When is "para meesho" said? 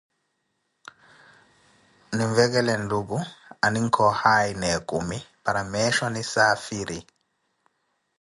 5.43-6.05